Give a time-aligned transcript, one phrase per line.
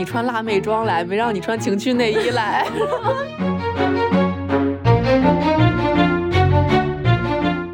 [0.00, 2.64] 你穿辣妹装来，没让你穿情趣内衣来。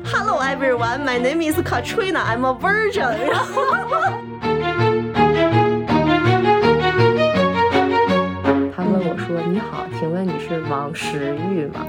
[0.03, 2.19] Hello everyone, my name is Katrina.
[2.19, 3.15] I'm a virgin.
[8.75, 11.87] 他问我说：“你好，请问你是王石玉吗？”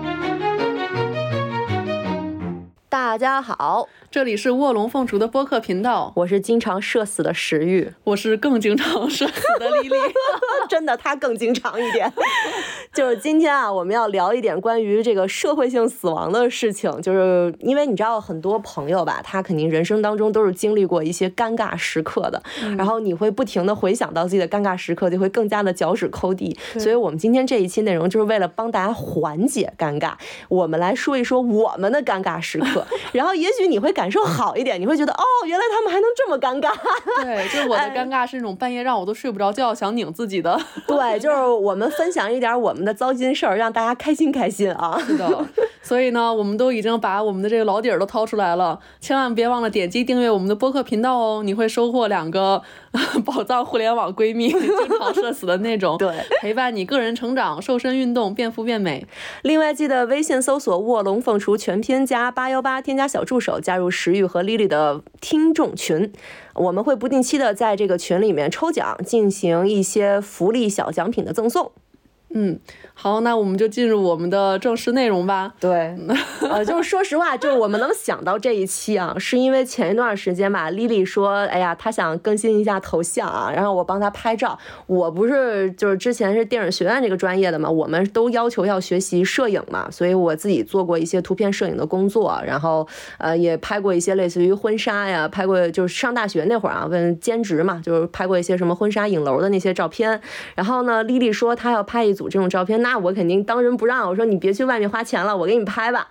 [3.18, 9.96] 大家好，这里是卧龙凤雏的播客频道，我是经常社死的石玉，我是更经常社死的丽丽。
[10.69, 12.14] 真的，他更经常一点。
[12.93, 17.01] 就是今天啊，我们要聊一点关于这个社会性死亡的事情。
[17.01, 22.39] 就是因为你知道，很多朋友吧，他肯定人生当中都是经历过一些尴尬时刻的，
[22.78, 26.56] 然后你会不停的回想到自己的尴尬时刻，就会更加的脚趾抠地。
[26.78, 30.14] 所以我们今天这一期内容就是为了帮大家缓解尴尬，
[30.50, 32.86] 我们来说一说我们的尴尬时刻。
[33.11, 36.73] 然后也许你会感受好一点，你会觉得哦，原来他们还能这么尴尬。
[37.23, 40.59] 对，就是我的尴尬是那种半夜让我都睡不着觉，想拧自己的。
[40.88, 45.00] 对，就是我们分享一点我们的糟心事儿，让大家开心开心啊。
[45.00, 45.46] 是的，
[45.81, 52.62] 所以呢，我们都已经把我们的这个老底儿都掏出来了，千万别忘了点击订阅我们的播客频道哦，你会收获两个
[53.26, 56.09] 宝藏互联网闺蜜，经常社死的那种，对，
[56.42, 59.06] 陪伴你个人成长、瘦身运动、变富变美。
[59.44, 66.12] 另外，记得微信搜索“卧龙凤雏全拼加八幺八”，添加小助手，加入石玉和 Lily 的听众群。
[66.56, 71.72] 我们会不定期的在这个群里面抽奖，进行一些福利小奖品的赠送。
[72.33, 72.59] 嗯，
[72.94, 75.53] 好，那我们就进入我们的正式内容吧。
[75.59, 75.95] 对，
[76.42, 84.59] 呃，就是说实话，就是我们能想到这一期啊，是因为前一段时间吧，丽丽说，哎呀，她想更新一下头像啊，然后我帮她拍照。
[84.88, 92.86] 我不是就是之前是电影学院这个专业的嘛，我们都要求要学习摄影嘛，所以我自己做过一些图片摄影的工作，然后
[93.19, 100.19] 呃也拍过一些类似于婚纱呀，拍过就是上大学那会儿啊，问兼职嘛，就是拍过一些什么婚纱影楼的那些照片。
[100.56, 104.09] 然后呢，丽丽说她要拍一组这种照片，那我肯定当仁不让。
[104.09, 106.09] 我说你别去外面花钱了，我给你拍吧。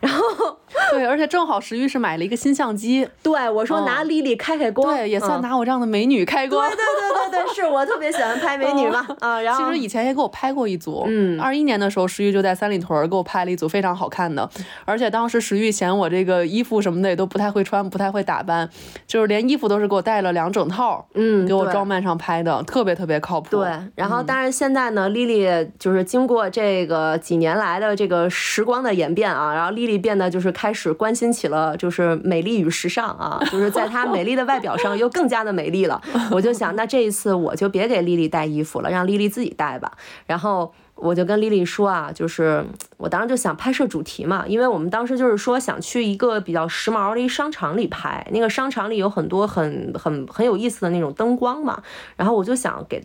[0.00, 0.58] 然后
[0.92, 6.68] 对，而且正好石玉是买了一个新相机，对我说拿丽丽开开光，对，也算拿我这样的美女开光。
[6.68, 9.40] 对对对对对，是我特别喜欢拍美女嘛啊。
[9.40, 14.48] 然后其实以前也给我拍过一组，嗯，二一年的时候石玉就在三里屯给我拍了一组非常好看的，
[14.84, 18.68] 而且当时石玉嫌我这个衣服什么的也都不太会穿，不太会打扮，
[19.06, 23.50] 就是连衣服都是给我带了两整套，嗯，给我装扮上拍的，特别特别靠谱。
[23.50, 25.46] 对，然后但是现在呢，丽丽
[25.78, 36.00] 就是经过这个几年来的这个时光的演变啊，然后丽丽变得就是开始关心起了就是美丽与时尚啊， 就是在她美丽的外表上又更加的美丽了。
[36.30, 39.90] 我就想，那这一次我就别给丽丽带衣服了，让丽丽自己带吧。
[40.26, 40.72] 然后。
[40.94, 42.64] 我就跟丽丽说啊，就是
[43.02, 51.82] 我当时就想拍摄主题嘛，因为我们当时就是说想去一个比较时髦的一商场里拍，那个商场里有很多很很很有意思的那种灯光嘛，
[52.14, 53.02] 然后我就想给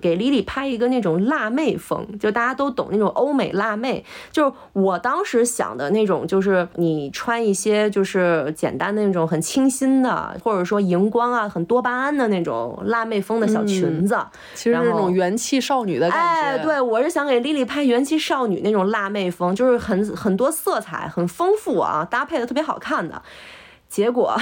[0.00, 14.16] 给丽丽拍一个那种辣妹风，就大家都懂那种欧美辣妹，就是我当时想的那种，就是你穿一些就是简单的那种很清新的，或者说荧光啊很多巴胺的那种辣妹风的小裙子，
[14.54, 16.40] 其实那种元气少女的感觉。
[16.40, 17.34] 哎，对我是想给。
[17.34, 23.20] 给丽丽拍元气少女那种辣妹风，就是很很多色彩，很丰富啊，搭配的特别好看的。
[23.94, 24.36] 结果，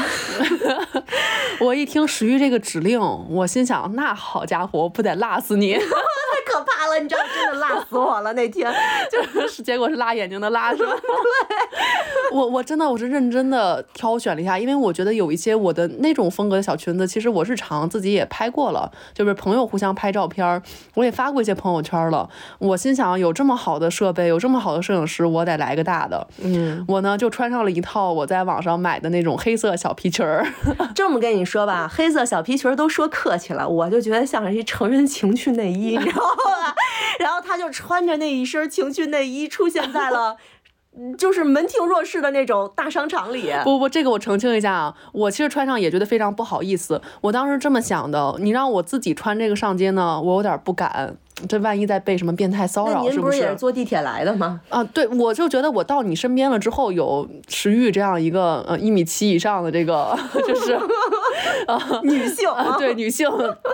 [1.61, 2.99] 我一听石玉这个指令，
[3.29, 5.75] 我心想，那好家伙，不得辣死你！
[6.33, 8.73] 太可怕了，你知道，真的辣死我了那天，
[9.11, 10.93] 就是结果是辣眼睛的辣，是吧？
[10.97, 20.63] 对，我我真的我是认真的挑选了一下，因为我觉得有一些我的那种风格的小裙子，其实我日常自己也拍过了，就是朋友互相拍照片，
[20.95, 22.27] 我也发过一些朋友圈了。
[22.59, 26.27] 我心想，有这么好的设备，有这么好的摄影师，我得来个大的。
[26.43, 29.37] 嗯，我呢就穿上了一套我在网上买的那种。
[29.43, 30.47] 黑色小皮裙儿，
[30.95, 36.75] 这么跟你说吧，黑色小皮裙儿都说客气了，我就觉得像是一成人情趣内衣， 你知道吧？
[37.19, 40.37] 然后他就穿着那一身情趣内衣出现在了，
[41.19, 43.53] 就是门庭若市的那种大商场里。
[43.65, 47.03] 不不，这个我澄清一下啊，我其实穿上也觉得非常不好意思。
[47.23, 51.17] 我当时这么想的，你让我自己穿这个上街呢，我有点不敢。
[51.49, 53.39] 这万一再被什么变态骚扰，是不是？
[53.39, 54.61] 也是坐地铁来的吗？
[54.69, 60.17] 啊，对，我就觉得我到你身边了之后，有石玉这样一个呃一米七以上的这个
[60.47, 60.73] 就是
[61.67, 62.49] 啊女性，
[62.79, 63.29] 对女性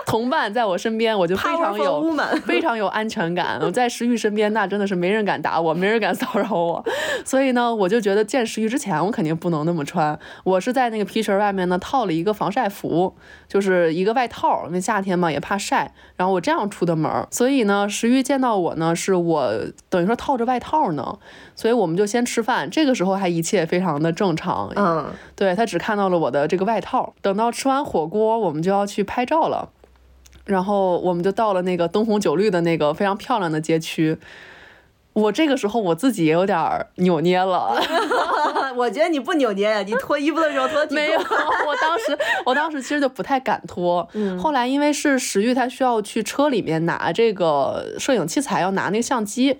[0.05, 2.11] 同伴在我身边，我就非常有
[2.45, 3.59] 非常有安全感。
[3.61, 6.83] 我在石玉身边，那真的是没人敢打我，没人敢骚扰我。
[7.23, 10.17] 所以呢，我就觉得见石玉之前，我肯定不能那么穿。
[10.43, 13.15] 我是在那个皮裙外面呢套了一个防晒服，
[13.47, 15.93] 就是一个外套，因为夏天嘛也怕晒。
[16.15, 17.58] 然后我这样出的门，所以。
[17.59, 19.53] 所以呢，石玉见到我呢，是我
[19.89, 21.19] 等于说套着外套呢，
[21.55, 22.69] 所以我们就先吃饭。
[22.69, 24.71] 这个时候还一切非常的正常。
[24.77, 27.13] 嗯，对他只看到了我的这个外套。
[27.21, 29.71] 等到吃完火锅，我们就要去拍照了。
[30.45, 34.17] 然后我们就到了那个灯红酒绿的那个非常漂亮的街区。
[35.19, 37.75] 我这个时候我自己也有点扭捏了，
[38.75, 41.19] 我觉得你不扭捏呀，你脱衣服的时候脱没有？
[41.19, 44.07] 我当时我当时其实就不太敢脱。
[44.39, 49.57] 后来因为是石玉，他需要去车里面拿这个摄影器材，要拿那个相机，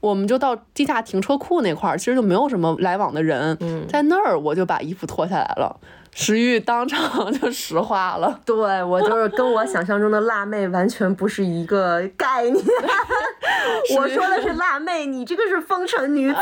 [0.00, 3.58] 我们就到地下停车库那块儿，其实就没有什么来往的人，
[3.88, 5.76] 在那儿我就把衣服脱下来了。
[6.14, 12.64] 石玉当场就石化了， 对我就是跟我想象中的辣妹完全不是一个概念。
[13.96, 16.38] 我说的是辣妹，你这个是风尘女子。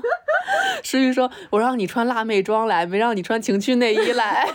[0.82, 4.48] 石玉说：“我让你穿辣妹装来，没让你穿情趣内衣来。”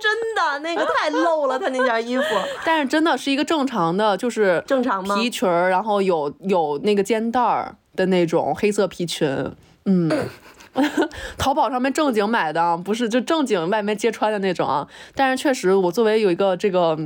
[0.00, 2.24] 真的，那个太露了，他那件衣服。
[2.64, 9.28] 但是真的是一个正常的，就是正常吗皮裙儿，然后有有那个肩带儿的那种黑色皮裙，
[9.84, 10.08] 嗯。
[11.36, 14.86] 淘宝上面正经买的，不是就正经外面揭穿的那种啊。
[15.14, 16.98] 但是确实，我作为有一个这个。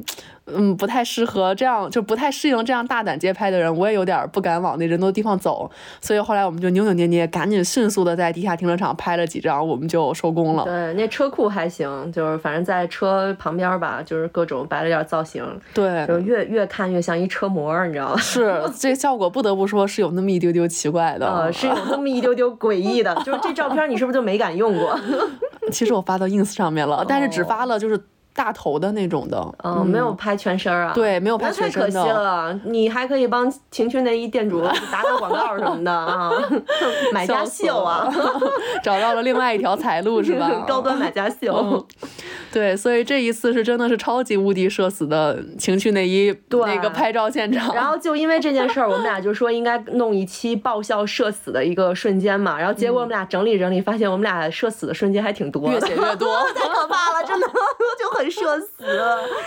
[0.47, 5.71] 嗯，不太适合这样，就不太适应这样大胆街拍的人，我也有点不敢往那人多的地方走，
[6.03, 10.65] 所以后来我们就扭扭捏捏，赶紧迅速的在地下停车场拍了几张，我们就收工了。
[10.65, 15.43] 对，那车库还行，就是反正在车旁边吧，就是各种摆了点造型，
[15.73, 18.17] 对，就越越看越像一车模，你知道吗？
[18.21, 24.99] 是，这效果不得不说是有那么一丢丢奇怪的，呃，是有那么一丢丢诡异的，就是这照片你是不是就没敢用过？
[25.73, 27.99] 其实我发到 ins 上面了，但是只发了就是。
[28.35, 32.61] 大头的那种的，嗯，没有拍全身啊，对，没有拍全身的，太可惜了。
[32.65, 34.61] 你还可以帮情趣内衣店主
[34.91, 36.31] 打打广告什么的啊，
[37.15, 38.13] 买家秀啊，
[38.83, 40.51] 找到了另外一条财路是吧？
[40.67, 41.87] 高端买家秀。
[42.55, 47.75] 对，所以这一次是真的是超级无敌社死的情趣内衣那个拍照现场。
[47.75, 52.57] 然后就因为这件事儿，我们俩就说应该弄一期爆笑社死的一个瞬间嘛。
[52.57, 57.47] 然后结果我们俩整理整理，发现我们俩社死的瞬间还挺多，越写越多，太可怕了，真的
[57.99, 58.69] 就很社死。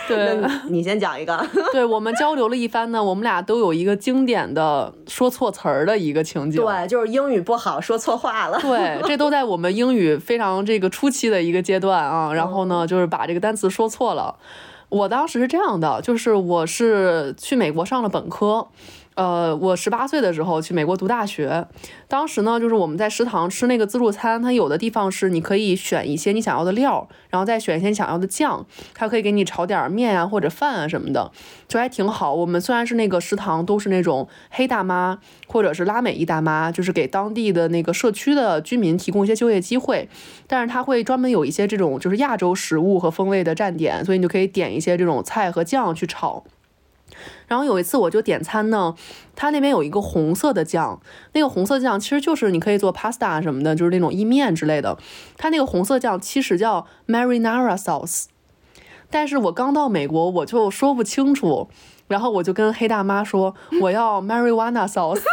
[0.06, 0.38] 对，
[0.68, 1.42] 你先讲一个。
[1.72, 6.62] 对我们交流了一番呢，我们俩都有一个经典的说错词儿的一个情景。
[6.62, 8.58] 对，就是英语不好说错话了。
[8.60, 12.34] 对，这都在我们英语非常这个初期的一个阶段啊。
[12.34, 12.97] 然后呢，就。
[12.98, 14.34] 就是把这个单词说错了。
[14.88, 18.66] 我当时是这样的，就是我是去美国上了本科。
[19.18, 21.66] 呃，我十八岁的时候去美国读大学，
[22.06, 31.32] 当时呢，就是我们在食堂吃那个自助餐，它有的地方是你可以选一些你想要的料，然后再选一些你想要的酱，它可以给你炒点面啊或者饭啊什么的，
[31.66, 32.32] 就还挺好。
[32.32, 35.18] 我们虽然是那个食堂都是那种黑大妈
[35.48, 40.08] 或者是拉美裔大妈，就是给当地的那个社区的居民提供一些就业机会，
[40.46, 46.44] 但是他会专门有一些这种就是亚洲食物和风味的站点，所以你就可以点一些这种菜和酱去炒。
[47.46, 48.94] 然后有一次我就点餐呢，
[49.34, 51.00] 他那边有一个红色的酱，
[51.32, 54.98] 那个红色酱其实就是你可以做 pasta 什么的，就是那种意面之类的。
[55.36, 58.26] 他那个红色酱其实叫 marinara sauce，
[59.10, 61.68] 但是我刚到美国我就说不清楚，
[62.08, 65.22] 然后我就跟黑大妈说我要 marijuana sauce。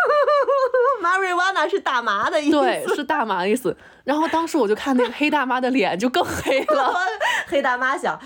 [1.01, 3.75] Marijuana 是大麻的意思，对，是大麻的意思。
[4.04, 6.95] 然后当时我就看那个黑大妈的脸就更黑了。
[7.48, 8.19] 黑大妈想，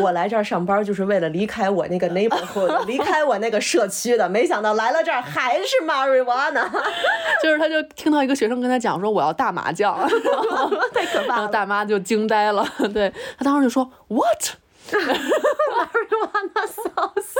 [0.00, 4.28] 我来这儿上班就是为了离开我那个 neighborhood，离开我那个社区的。
[4.28, 6.68] 没想到来了这儿还是 Marijuana，
[7.42, 9.98] 就是他就听到一个学生跟他讲说我要大麻酱，
[10.94, 11.48] 太可怕了。
[11.48, 12.64] 大妈就惊呆了，
[12.94, 13.90] 对他当时就说
[14.92, 17.36] What？marijuana sauce，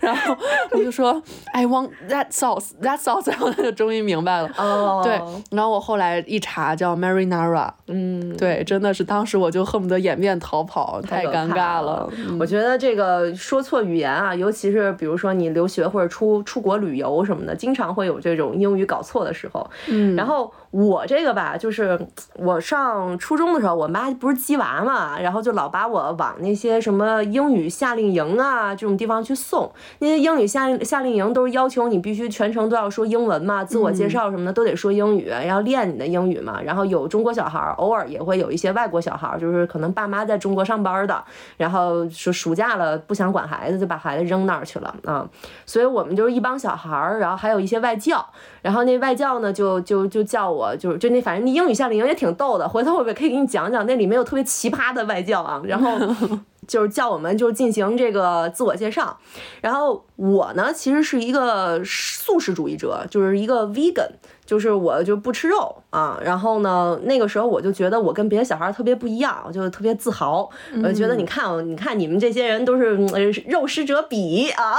[0.00, 0.36] 然后
[0.72, 1.22] 我就说
[1.52, 4.50] I want that sauce, that sauce， 然后他就终于明白了。
[4.56, 12.08] 哦，对，然后我后来一查叫 marinara，嗯，对，真的是当时我就恨不得掩面逃跑，太尴尬了。
[12.38, 19.68] 我觉得这个说错语言啊，尤其是比如说你留学或者出出国旅游什么的，经常会有这种英语搞错的时候。
[19.88, 20.52] 嗯，然后。
[20.70, 21.98] 我这个吧，就是
[22.36, 29.68] 我上初中的时候，我妈不是鸡娃嘛，然后就老把我往那些什么英语夏令营啊这种地方去送。
[29.98, 36.62] 那些英语夏夏令营都是要求你必须全程都要说英文嘛，自我介绍什么的都得说英语，要练你的英语嘛。
[36.62, 41.24] 然后有中国小孩，偶尔也会有一些外国小孩，就是可能爸妈在中国上班的，
[41.56, 45.28] 然后说暑假了不想管孩子，就把孩子扔那儿去了啊。
[45.66, 48.24] 所以我们就是一帮小孩，然后还有一些外教，
[48.62, 50.59] 然后那外教呢就就就叫我。
[50.60, 55.98] 我就是就那反正你英语夏令营也挺逗的，回头我也可以给你讲讲，那里面有特别奇葩的外教啊，然后
[56.68, 59.18] 就是叫我们就进行这个自我介绍，
[59.62, 64.10] 然后我呢其实是一个素食主义者，就是一个 vegan。
[64.50, 70.50] 就是我就不吃肉啊，然后呢，那个时候我就觉得我跟别的小孩特别不一样，我就特别自豪，
[70.82, 72.96] 我就觉得你看，你看你们这些人都是
[73.46, 74.76] 肉食者鄙啊，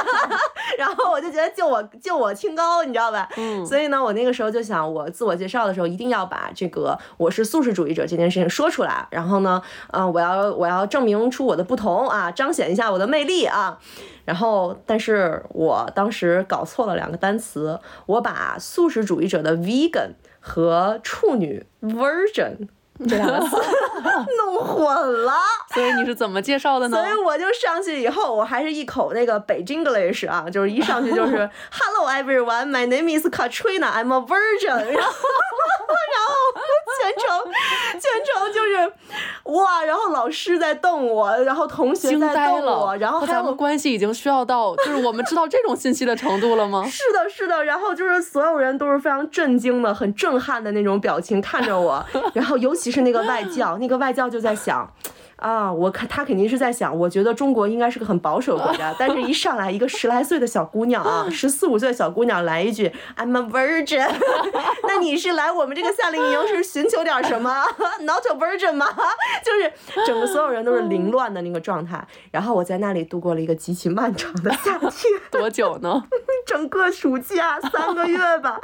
[0.78, 3.28] 然后我就觉得就我就我清高，你知道吧？
[3.36, 9.60] 嗯，所以呢，我那个时候就想，我自我介绍的时候一定要把这个我是素食主义者这件事情说出来，然后呢，
[9.92, 13.78] 嗯，我要我要证明出我的不同啊，彰显一下我的魅力啊。
[14.24, 22.68] 然后，但是我当时搞错了两个单词，我把素食主义者的 vegan 和处女 virgin。
[23.08, 23.56] 这两个词
[24.38, 25.32] 弄混了，
[25.74, 26.96] 所以你是怎么介绍的呢？
[26.96, 34.76] 所以我就上去以后，我还是一口那个北京 English 啊，就是一上去就是 Hello everyone, my name is Katrina, I'm a virgin。
[34.76, 35.28] 然后，
[36.14, 36.32] 然后
[37.00, 37.52] 全程
[37.92, 38.33] 全程就是
[39.54, 46.84] 哇，然后老师在瞪我，然后同学在瞪我，然后咱们关系已经需要到就是我们知道这种信息的程度了吗？
[46.88, 47.64] 是的，是的。
[47.64, 52.94] 然后就是所有人都是非常震惊的、很震撼的那种表情看着我，然后尤其。
[52.94, 54.88] 是那个外教，那个外教就在想。
[55.36, 64.08] 啊，我看他肯定是在想，我觉得中国应该是个很保守国家，但是一上来一个十来岁的小姑娘啊，十四五岁的小姑娘来一句 I'm a virgin，
[64.86, 67.64] 那你是来我们这个夏令营是寻求点什么
[68.02, 68.86] ？Not a virgin 吗？
[69.44, 74.90] 就是整个所有人都是凌乱的那个状态，然后我在那里度过了一个极其漫长的夏天，
[75.32, 76.04] 多久呢？
[76.46, 78.60] 整个暑假三个月吧，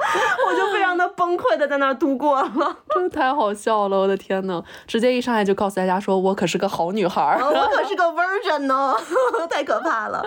[0.46, 6.59] 我就非常的崩溃的在那儿度过了，真的太好笑了，我的天呐，直接一上来就告诉大家说我可是。
[6.60, 8.94] 个好女孩，我可是个 virgin 呢，
[9.50, 10.22] 太可怕了，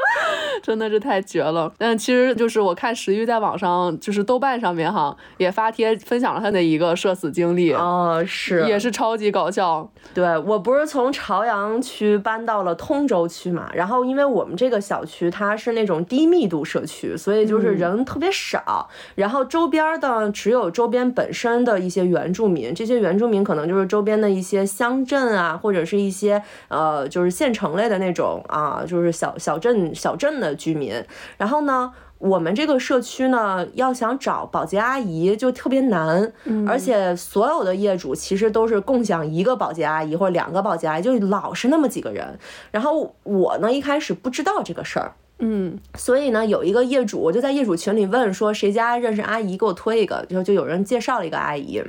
[0.62, 1.72] 真的是太绝了。
[1.78, 9.88] 但其实就是我看石玉在网上，就是豆瓣上面哈，也发帖分享了他的一个社死经历哦，是，也是超级搞笑。
[10.14, 26.23] 对我不是从朝阳区搬到了通州区嘛，然后因为我们这个小区它是那种低密度社区，所以就是人特别少，然后周边的只有周边本身的一些原住民，这些原住民可能就是周边的一些乡镇啊，或者是一些。
[26.24, 30.94] 些呃，就是县城类的那种啊，就是小小镇小镇的居民。
[31.38, 36.32] 然后呢，我们这个社区呢，要想找保洁阿姨就特别难，
[36.68, 42.40] 而且所有的业主其实都是共享一个保洁阿姨或者两个保洁阿姨，就老是那么几个人。
[42.72, 50.26] 然后我呢，一开始不知道这个事儿，嗯，所以呢，有一个业主，我就在业主群里问说，谁家认识阿姨，给我推一个。
[50.30, 51.84] 就就有人介绍了一个阿姨。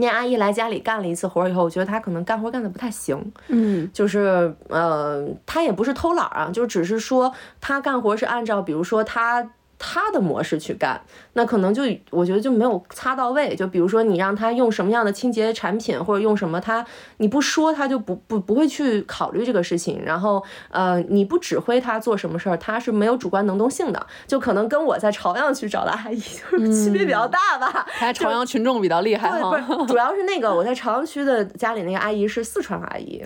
[0.00, 9.50] 那阿姨来家里干了一次活以后，我觉得她可能干活干的不太行，嗯，就是呃，她也不是偷懒啊，就只是说她干活是按照，比如说她。
[9.78, 11.00] 他的模式去干，
[11.34, 13.54] 那可能就我觉得就没有擦到位。
[13.54, 16.84] 就比如说你让他用什么样的清洁产品，或者用什么，他
[17.18, 20.02] 你不说他就不不不会去考虑这个事情。
[20.04, 24.06] 然后呃，你不指挥他做什么事儿，他是没有主观能动性的。
[24.26, 27.86] 就可能跟我在朝阳区找的阿姨就是区别比较大吧。
[27.94, 29.50] 还朝阳群众比较厉害哈。
[29.50, 33.22] 不是，主要是那个我在朝阳区的家里那个阿姨是四川阿姨，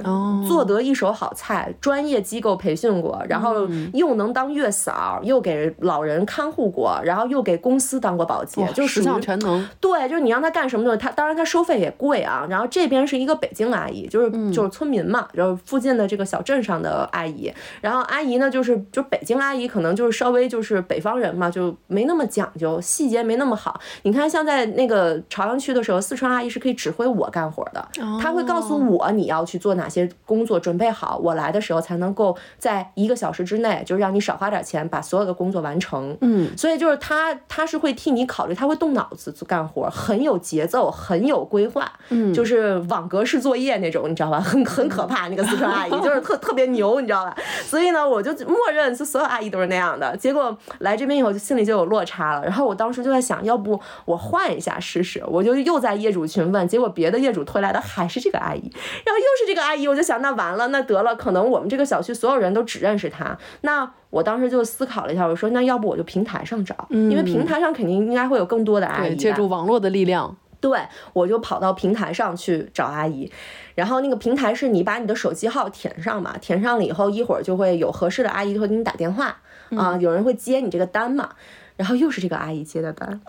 [0.47, 6.42] 做得一手好菜，专业机构培训过，然后又能当月嫂，又给老人看。
[6.43, 9.65] 看护过，然后又给公司当过保洁，就十项全能。
[9.81, 12.45] 对，就是你让他干什么东西，他当然他收费也贵啊。
[12.51, 17.53] 然后这边是一个北京阿姨，就是就是村民嘛，就是附近的这个小镇上的阿姨。
[17.81, 23.81] 然后阿姨呢，就是就北京阿姨，可能就是稍微就是北方人嘛，就没那么讲究，细节没那么好。
[24.03, 27.89] 你看，像在那个朝阳区的时候，四川阿姨是可以指挥我干活的，
[28.21, 36.17] 她会告诉我你要去做哪些工作，准备好，我来的时候才能够在一个小时之内，就是让你少花点钱，把所有的工作完成。
[36.21, 44.41] 嗯，所以就是他，他是会替你考虑，他会动脑子做干活，很有节奏，很有规划，嗯，就是网格式作业那种，你知道吧？
[44.41, 47.37] 很 很可怕，那个四川阿姨就是特特别牛，你知道吧？
[47.65, 50.17] 所以呢，我就默认就所有阿姨都是那样的。
[50.17, 52.45] 结果来这边以后，就心里就有落差了。
[52.45, 55.23] 然后我当时就在想，要不我换一下试试？
[55.27, 58.71] 我就又在业主群问，结果别的业主推来的还是这个阿姨，
[59.05, 63.93] 然后又是这个阿姨，我就想，那完了，那得了，可能我们这个小区所有人都只认识她，那。
[64.13, 69.17] 我当时就思考了一下，我说那要不我就平台上找，因为平台上肯定应该会有更多的阿姨。
[69.17, 70.37] 借助网络的力量。
[70.61, 70.79] 对，
[71.15, 73.33] 我就跑到平台上去找阿姨，
[73.75, 79.41] 然后那个平台是你把你的手机号填上嘛，填上了以后，一会儿就会有合适的阿姨会给你打电话
[79.77, 81.31] 啊，有人会接你这个单嘛，
[81.77, 83.21] 然后又是这个阿姨接的单，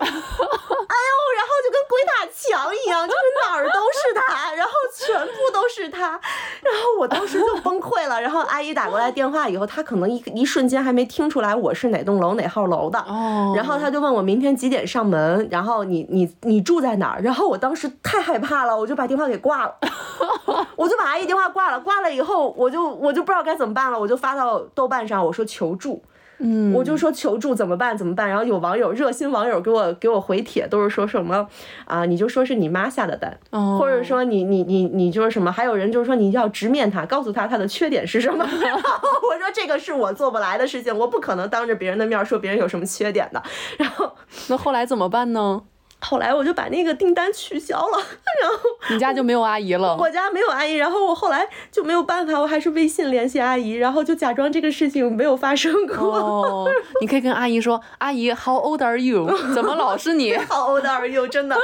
[2.36, 6.10] 墙一样，就是哪儿都是他，然后全部都是他，
[6.60, 8.20] 然后我当时就崩溃了。
[8.20, 12.98] 然后阿姨打过来电话以后，她可能一一瞬间还没听出来我是哪栋楼哪号楼的，
[13.54, 17.22] 然后她就问我明天几点上门，然后你你你住在哪儿？
[17.22, 19.74] 然后我当时太害怕了，我就把电话给挂了，
[20.76, 21.78] 我就把阿姨电话挂了。
[21.80, 26.02] 挂了以后，我就我就不知道该怎么办了，我就发到豆瓣上，我说求助。
[26.38, 28.28] 嗯，我就说求助怎么办怎么办？
[28.28, 31.48] 然后有网友热心网友给我给我回帖，都是说什么
[31.84, 33.38] 啊，你就说是你妈下的单，
[33.78, 35.52] 或者说你你你你就是什么？
[35.52, 38.44] 还有人就是说你要直面他，告诉他他的缺点是什么？
[38.44, 43.42] 我说这个是我做不来的事情，我不可能当着别人的面说别人有什么缺点的。
[43.78, 44.12] 然后
[44.48, 45.62] 那后来怎么办呢？
[46.04, 47.98] 后来我就把那个订单取消了，
[48.42, 48.58] 然后
[48.90, 49.96] 你家就没有阿姨了。
[49.96, 55.96] 我家没有阿姨，然后我后来就没有办法，我还是微信联系阿姨，然后就假装这个事情没有发生过。
[55.96, 56.70] 哦，
[57.00, 59.26] 你可以跟阿姨说：“阿姨，How old are you？
[59.54, 60.34] 怎么老是你？
[60.48, 61.26] How old are you？
[61.26, 61.56] 真的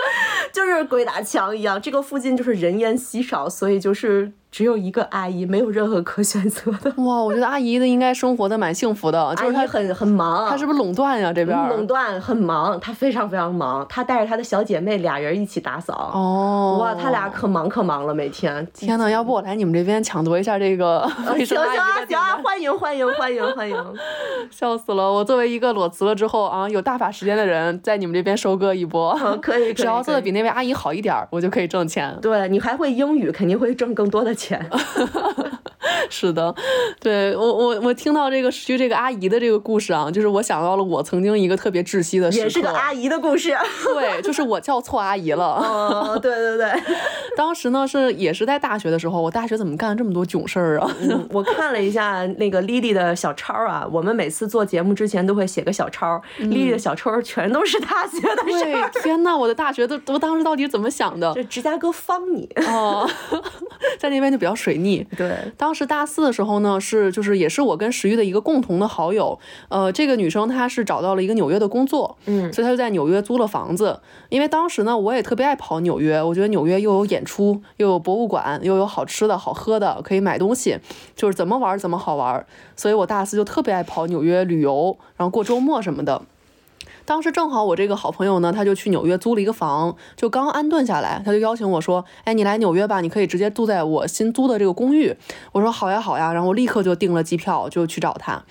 [0.52, 1.80] 就是鬼打墙一样。
[1.80, 4.32] 这个附近就是人烟稀少，所以就是。
[4.50, 6.92] 只有一个阿姨，没有任何可选择的。
[6.96, 9.22] 哇，我觉得阿姨的应该生活的蛮幸福的。
[9.22, 11.32] 阿姨很很忙，她是不是垄断呀？
[11.32, 13.86] 这边垄断很忙，她非常非常忙。
[13.88, 16.10] 她带着她的小姐妹俩人一起打扫。
[16.12, 18.66] 哦，哇，她俩可忙可忙了，每天。
[18.74, 23.76] 天呐，要不我来你们这边抢夺一下这个行行啊行啊，欢迎欢迎欢迎欢迎！
[24.50, 29.16] 笑死了，我作为一个裸辞了之后啊有大把时间的人，在你们这边收割一波。
[29.40, 32.18] 可以 可以，只要做的比那位阿姨好一点，我就可以挣钱。
[32.20, 34.34] 对你还会英语，肯定会挣更多的。
[34.40, 34.70] 钱，
[36.08, 36.54] 是的，
[37.00, 46.72] 对我我我听到这个徐这个阿姨的这个故事啊，就是我想到了我曾经一个特别窒息的时刻，也是个阿姨的故事，对，就是我叫错阿姨了，哦， 对对对，
[47.36, 50.90] 当时呢是也是在大学的时候，我大学怎么干了这么多囧事儿啊？
[51.30, 58.90] 我看了一下那个丽丽的小抄啊，我们每次做节目之前都会写个小抄，丽丽的小抄全都是大学的事儿。
[59.02, 61.32] 天呐，我的大学都我当时到底怎么想的？
[61.34, 63.06] 这芝加哥方你哦，
[64.00, 64.30] 在那边。
[64.30, 65.04] 就比较水逆。
[65.16, 69.38] 对，当时大四的时候呢，是就是也是我跟石玉的一个共同的好友。
[69.68, 74.00] 呃，这个女生她是找到了一个纽约的工作，嗯，所以她就在纽约租了房子。
[74.28, 80.78] 因为当时呢，我也特别爱跑纽约，我觉得纽约又有演出，又有博物馆，又有好吃的好喝的，可以买东西，
[81.14, 82.46] 就是怎么玩怎么好玩。
[82.76, 86.22] 所以我大四就特别爱跑纽约旅游，然后过周末什么的。
[87.10, 95.16] 当时正好我这个好朋友呢，他就去纽约租了一个房，就刚安顿下来，他就邀请我说：“哎，你来纽约吧，你可以直接住在我新租的这个公寓。”
[95.50, 98.44] 我说：“好呀，好呀。”然后我立刻就订了机票，就去找他。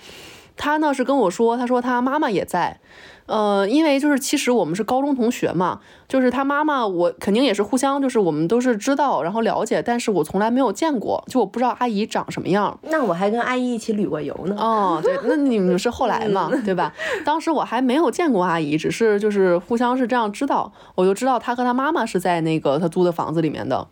[0.58, 2.80] 他呢是跟我说，他说他妈妈也在。
[3.30, 12.76] 呃，因为就是其实我们是高中同学嘛，就是他妈妈，我肯定也是互相，就是我们都是知道，然后了解，但是我从来没有见过，就我不知道阿姨长什么样。
[12.82, 14.56] 那我还跟阿姨一起旅过游呢。
[14.58, 16.92] 哦，对，那你们是后来嘛，对吧？
[17.24, 23.86] 当时我还没有见过阿姨，只是就是互相是这样知道，我就知道她和她妈妈是在那个她租的房子里面的，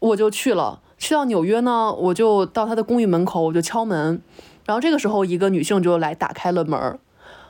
[0.00, 0.80] 我就去了。
[0.98, 4.20] 去到纽约呢，我就到她的公寓门口，我就敲门，
[4.66, 6.98] 然后这个时候一个女性就来打开了门。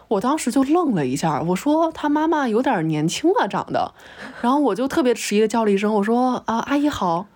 [0.09, 3.92] 我当时就愣了一下，我说他妈妈有点年轻啊，长得，
[4.40, 7.27] 然后我就特别迟疑的叫了一声，我说啊，阿姨好，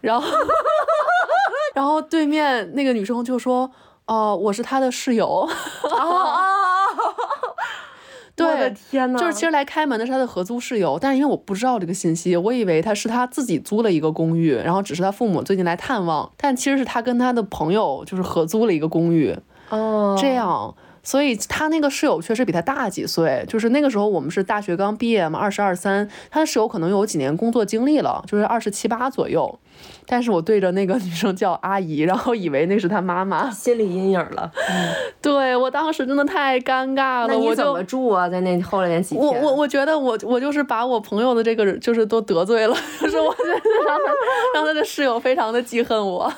[0.00, 0.28] 然后，
[1.74, 3.70] 然后对面那个女生就说，
[4.06, 5.48] 哦，我是他的室友，
[8.34, 19.36] 对，天呐，就是其实来开门的是他的合租室友，但是因为我不知道这个信息，我以为他是他自己租了一个公寓，然后只是他父母最近来探望，但其实是他跟他的朋友就是合租了一个公寓，
[19.68, 20.74] 哦，这样。
[21.02, 29.58] 所以他那个室友确实比他大几岁，就是那个时候我们是大学刚毕业嘛，二十二三，他的室友可能有几年工作经历了，就是二十七八左右。
[30.04, 34.50] 但是我对着那个女生叫阿姨，然后以为那是她妈妈，心理阴影了。
[35.22, 37.28] 对我当时真的太尴尬了。
[37.28, 38.28] 那你怎么住啊？
[38.28, 39.24] 在那后来几天？
[39.24, 43.52] 我我我觉得我我就是把我朋友的这个就是都得罪了，就 是我觉得
[43.86, 44.12] 让他
[44.54, 46.30] 让他的室友非常的记恨我，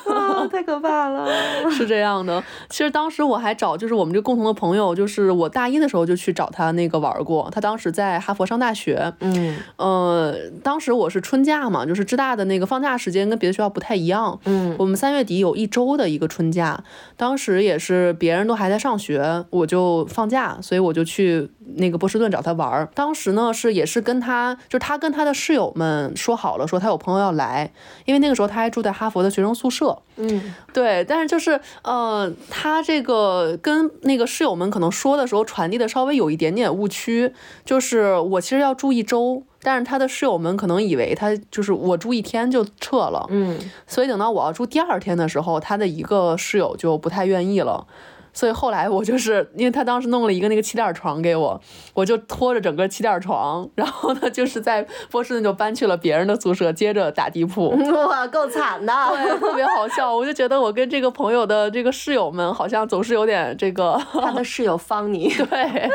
[0.52, 1.26] 太可怕了。
[1.70, 9.12] 是这样的，其实当时我还找就是我们这共同的朋友，就是我大一的时候就去找他那个玩过，他当时在哈佛上大学。
[9.20, 13.22] 嗯呃，当时我是春假嘛，就是浙大的那个放假时间。
[13.32, 16.84] 跟别的学校不太一样，嗯，我们三月底有一周的一个春假，
[17.16, 22.88] 当时也是别人都还在上学，我就放假，所以我就去那个波士顿找他玩儿。
[22.94, 27.72] 当时呢是也是跟他，就是他跟他的室友们说好了，说他有朋友要来，
[28.04, 37.32] 因为那个时候他还住在哈佛的学生宿舍，嗯，对，但是就是呃，他这个跟那个室友们可能说的时候传递的稍微有一点点误区，
[37.64, 39.42] 就是我其实要住一周。
[39.64, 47.86] 但是他的室友们可能以为他就是我住一天就撤了，嗯，所以等到我要住第二天的时候，他的一个室友就不太愿意了，
[48.32, 51.60] 所以后来我就是因为他当时弄了一个那个气垫床给我，
[51.94, 57.70] 我就拖着整个气垫床，然后呢就是在波士顿就搬去了别人的宿舍，接着打地铺，
[58.08, 65.90] 哇，够惨的，对，特别好笑，我就觉得我跟这个朋友的这个室友们好像总是有点这个，他的室友方你， 对。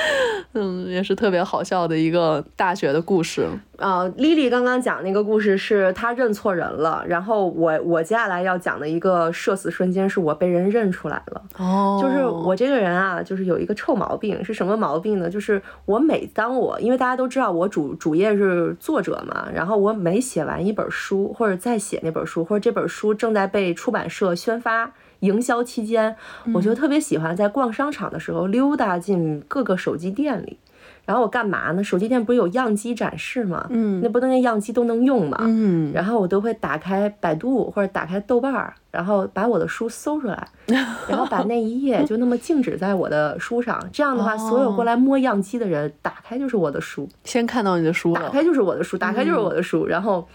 [0.52, 3.46] 嗯，也是特别好笑的一个大学的故事。
[3.76, 11.42] 呃，Lily 刚刚讲那个故事是她认错人了，然后我我接下来要讲的一个社死瞬间是我被人认出来了。
[11.58, 15.28] 哦，就是我这个人啊，就是有一个臭毛病，是什么毛病呢？
[15.28, 26.14] 就是我每当我因为大家都知道我主主业是作者嘛，然后我每写完一本书或者在写那本书，或者这本书正在被出版社宣发营销期间，
[26.54, 30.58] 我就特别喜欢在逛商场的时候溜达进各个手机店里。
[31.04, 31.84] 然后我干嘛呢？
[31.84, 33.64] 手机店不是有样机展示吗？
[33.70, 35.36] 嗯，那不能那样机都能用吗？
[35.42, 43.80] 嗯，然后我都会打开百度或者打开豆瓣儿，然后把我的书搜出来， 然后把那一页就那么静止在我的书上。
[43.92, 50.26] 这样的话，所有过来摸样机的人，打开就是我的书，先看到你的书打开就是我的书，打开就是我的书，然后。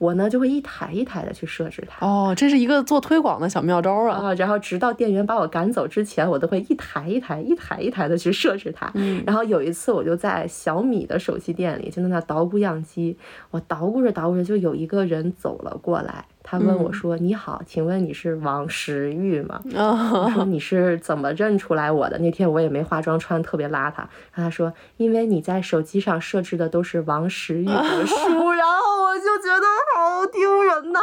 [0.00, 4.28] 我呢就会一台一台的去设置它哦，这是一个做推广的小妙招啊！
[4.28, 8.90] 啊，然后直到店员把我赶走之前，我都会一台一台、一台一台的去设置它。
[8.94, 13.14] 嗯， 然后有一次我就在小米的手机店里，就在那捣鼓样机，
[13.50, 16.24] 我捣鼓着捣鼓着，就有一个人走了过来。
[16.50, 22.18] 他问我说：“你好，请问你是王石玉吗？”我说：“你是怎么认出来我的？
[22.18, 24.02] 那天我也没化妆，穿特别邋遢。”
[24.34, 28.16] 他说：“因为你在手机上设置的都是王石玉的书。
[28.50, 30.98] ”然后我就觉得好丢人呐。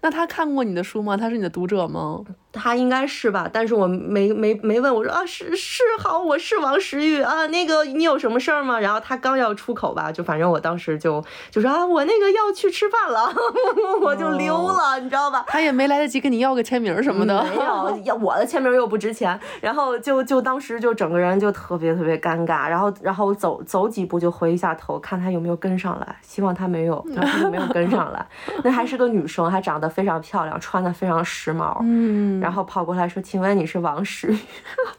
[0.00, 1.16] 那他看过你的书吗？
[1.16, 2.22] 他是你的读者吗？
[2.52, 8.78] 他应该是吧，但是我没没没问我说啊是是好，我是王石玉啊，那个你有什么事儿吗？
[8.80, 13.32] 然后他刚要出口吧，就反正我当时就就说啊，我那个要去吃饭了，
[14.02, 15.44] 我就溜了，你知道吧？
[15.48, 28.26] 他也没来得及跟你要个签名什么的，没有， 要我的签名又不值钱，然后就就当时就整个人就特别特别尴尬，然后然后走走几步就回一下头，看他有没有跟上来，希望他没有， 他没有跟上来，
[28.62, 32.40] 那还是个女生，还长得非常漂亮，穿的非常时髦，嗯。
[32.40, 34.38] 然后跑过来说：“请问你是王石玉？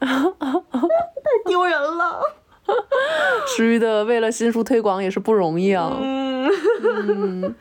[0.00, 0.10] 太
[1.46, 2.20] 丢人了！
[3.46, 5.92] 石玉的为了新书推广也是不容易啊。
[6.00, 7.54] 嗯，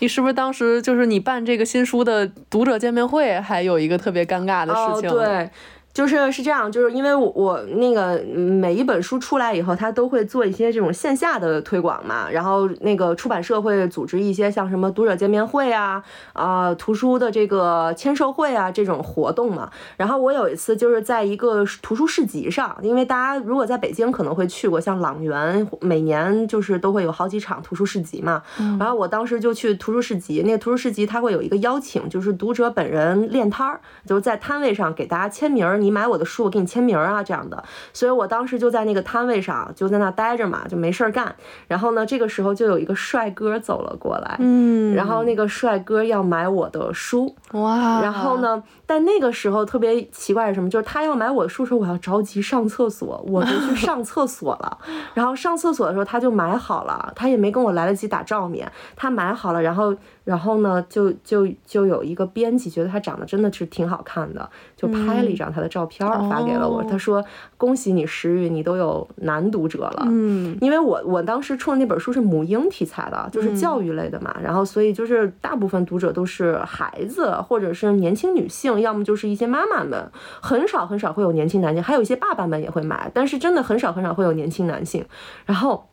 [0.00, 5.10] 你是不是当时就是你办这个新书的读者见面会，还有一个特别尴尬的事情？
[5.10, 5.50] 对。”
[5.98, 16.00] 就是是这样，就是因为我我那个每一本书出来以后，他都会做一些这种线下的推广嘛，然后那个出版社会组织一些像什么读者见面会啊，
[16.34, 19.68] 啊图书的这个签售会啊这种活动嘛。
[19.96, 28.40] 然后我有一次就是在一个图书市集上，因为大家如果在北京可能会去过，像朗园每年就是都会有好几场图书市集嘛。
[28.78, 35.76] 然后我当时就去图书市集，那个图书市集他会有一个邀请，就是读者本人练摊儿，就是在摊位上给大家签名儿。
[35.87, 37.64] 你你买我的书，我给你签名啊，这样的。
[37.94, 41.34] 所以我当时就在那个摊位上，就在那待着嘛，就没事儿干。
[41.66, 48.00] 然后呢，这个时候就有一个帅哥走了过来，嗯，然后那个帅哥要买我的书，哇。
[48.02, 50.68] 然后呢，但那个时候特别奇怪是什么？
[50.68, 54.78] 就是他要买我的书时候，我要着急上厕所，我就去上厕所了。
[55.14, 59.94] 然后上厕所的时候，他就买好了，他也没跟我来得及打照面，他买好了，然后。
[60.28, 66.84] 然后呢，就就就有一个编辑觉得他长得真的是挺好看的，就拍了一张他的照片发给了我。
[66.84, 67.24] 他说
[67.56, 74.36] ：“恭喜你，石玉，你都有男读者了。”嗯，因为我我当时出的那本书是母婴题材的，就是教育类的嘛。
[74.42, 85.04] 然后所以就是大部分读者都是孩子或者是年轻女性，要么就是一些妈妈们，很少很少会有年轻男性，还有一些爸爸们也会买，但是真的很少很少会有年轻男性。
[85.46, 85.88] 然后。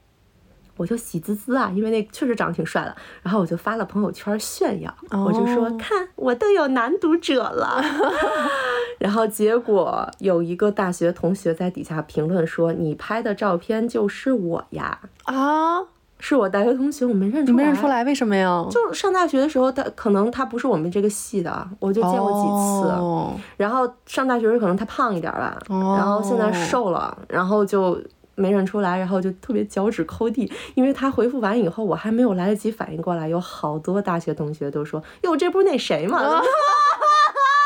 [0.77, 7.81] 我就喜滋滋啊，因为那确实长得挺帅的，然后我就发了朋友圈炫耀，我就说看我都有男读者了，
[8.99, 15.79] 然后结果有一个大学同学在底下评论说你拍的照片就是我呀啊，
[16.27, 18.65] 是我大学同学，我没认出来，你没认出来，为什么呀？
[18.71, 22.47] 就上大学的时候，他可能他不是我们这个系的，我就见过几
[22.81, 22.91] 次，
[23.57, 28.01] 然后上大学时可能他胖一点吧，然后现在瘦了，然后就。
[28.37, 36.19] 没认出来，然后就特别脚趾抠地，因为他回复完以后，我还没有来得及反应过来，有好多大学同学都说：“哟，这不是那谁吗？”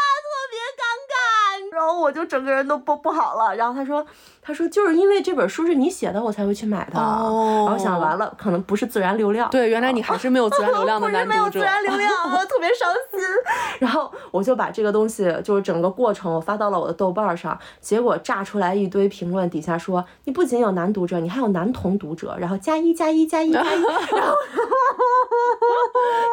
[1.80, 3.56] 然后我就整个人都不不好了。
[3.56, 4.06] 然后他说
[4.44, 7.06] ：“他说就是因为这本书是你写的，我才会去买的。”然
[7.70, 9.50] 后想完了，可能不是自然流量。
[9.50, 11.38] 对，原来你还是没有自然流量的 男读者。
[11.38, 13.22] 没有自然流量，我特别伤心。
[13.80, 17.58] 然后我就把这个东西，就是整个过程，我发到了我的豆瓣上。
[17.80, 23.82] 结果炸出来一堆评论，底下说：“你不仅有男读者，你还有男同读者。”然后加一加一加一加一。
[24.12, 24.36] 然后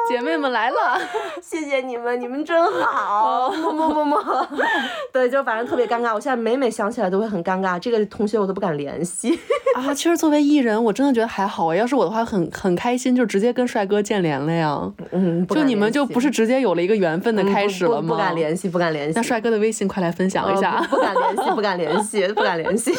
[0.08, 0.98] 姐妹们来了，
[1.40, 4.48] 谢谢你们，你们真好，么么么么。
[5.12, 5.30] 对。
[5.35, 7.78] 就反正特别尴尬，我现在每每想起来都会很尴尬。
[7.78, 9.38] 这个同学我都不敢联系
[9.76, 9.94] 啊。
[9.94, 11.74] 其实作为艺人，我真的觉得还好。
[11.74, 14.92] 要是我的话，很很开心，就直接跟帅哥见联了呀。
[15.12, 18.08] 嗯，就你们就不是直接有了一个缘分的开始了吗？
[18.08, 19.12] 不敢联系，不敢联系。
[19.16, 20.80] 那帅哥的微信快来分享一下。
[20.90, 22.92] 不敢联系，不敢联系，不敢联系。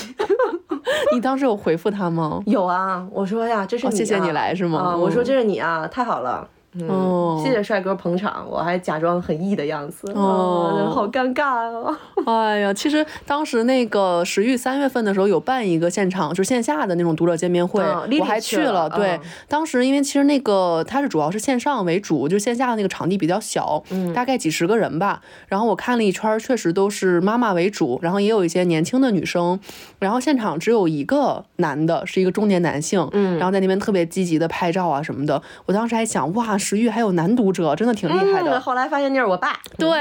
[1.13, 2.41] 你当时有回复他吗？
[2.45, 4.95] 有啊，我说呀，这是你，谢谢你来是吗？
[4.95, 6.47] 我说这是你啊，太好了。
[6.81, 11.95] 嗯，谢谢帅哥捧场，我还假装很 E 的样子，哦，好尴尬哦。
[12.27, 17.81] 哎呀，其实当时那个石玉三月份的时候有办一个现场，就是线下的那种读者见面会，
[18.19, 18.89] 我还去了。
[18.89, 23.81] 对，当时因为其实那个它是主要是线上为主，就线下的那个场地比较小，
[24.13, 25.21] 大概几十个人吧。
[25.47, 29.57] 然后我看了一圈，确实都是妈妈为主，然后也有一些年轻的女生。
[29.99, 35.41] 然后现场只有一个男的，是一个中年男性，嗯，然后在那边特别积极的拍照啊什么的。
[35.65, 36.57] 我当时还想，哇。
[36.67, 38.59] 石玉还有男读者，真的挺厉害的。
[38.59, 39.57] 后来发现那是我爸。
[39.77, 39.93] 对， 我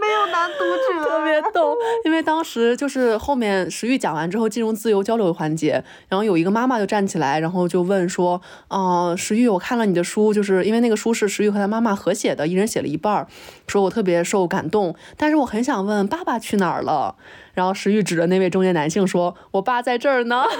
[0.00, 0.64] 没有男读
[0.98, 1.76] 者， 特别逗。
[2.04, 13.28] 因为当时就是后面石玉讲完之后进入自由交流环节，然后有一个妈妈就站起来，然后就问说：“啊，石玉，我看了你的书，就是因为那个书是石玉和他妈妈合写的，一人写了一半，
[13.68, 17.14] 说我特别受感动，但是我很想问爸爸去哪儿了。”
[17.54, 20.42] 然后石玉指着那位中年男性说：“我爸在这儿呢。”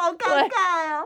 [0.00, 1.04] 好尴尬呀！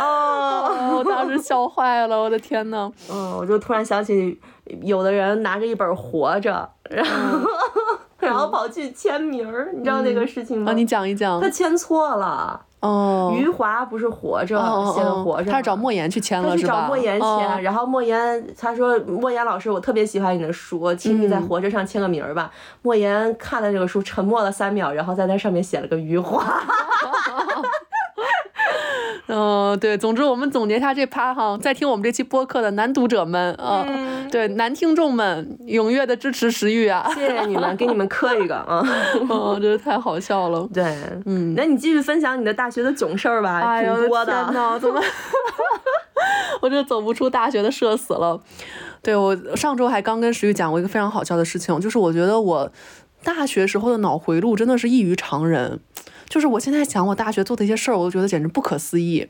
[0.00, 2.90] 哦，我当时笑坏了，我的天呐。
[3.10, 4.40] 嗯，我就突然想起，
[4.82, 7.48] 有的人拿着一本《活着》，然后
[8.26, 10.72] 然后跑去签名儿，你知道那个事情吗？
[10.72, 11.40] 你讲一讲。
[11.40, 12.60] 他签错了。
[12.80, 14.56] 哦，余华不是活着
[14.94, 16.74] 写的活着，他是找莫言去签了是吧？
[16.74, 22.50] 他找莫言签，然后莫言他说莫言老师，我特别喜欢你的书，请你在活着上签个名儿吧。
[22.82, 26.44] 莫言看了这个书，沉默了三秒，然后在那上面写了个余华。
[29.28, 33.84] 嗯，对，总之我们总结一下这趴哈，在听我们这期播客的男读者们啊，
[34.30, 38.86] 对男听众们，踊跃的支持食欲啊，谢谢你们，给你们磕一个啊，
[39.28, 40.68] 哦， 真是太好笑了。
[40.72, 40.84] 对，
[41.26, 44.78] 嗯，那你继续分享你的大学的囧事儿吧，挺多的。
[44.80, 45.00] 怎么？
[46.62, 48.40] 我这走不出大学的社死了。
[49.02, 52.70] 对我上周还刚跟石玉讲过一个非常好笑的事情，就是我觉得我
[53.22, 55.80] 大学时候的脑回路真的是异于常人。
[56.28, 59.28] 就是我现在想我大学做的一些事儿，我都觉得简直不可思议。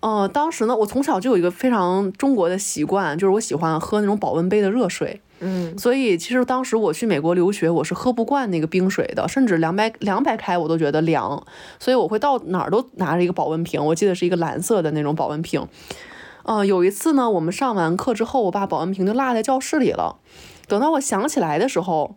[0.00, 5.20] 呃，当时呢，我从小就有一个非常中国的习惯，就是我喜欢喝那种保温杯的热水。
[5.40, 11.42] 嗯，所以其实当时我去美国留学，我是喝不惯那个冰水的，甚至两百两百开我都觉得凉。
[11.78, 15.66] 所以我会到哪儿都拿着一个保温瓶，我记得是一个蓝色的那种保温瓶。
[16.44, 20.16] 呃，有一次呢，我们上完课之后，我把保温瓶就落在教室里了。
[20.68, 22.16] 等到我想起来的时候。